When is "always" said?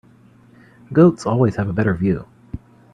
1.27-1.57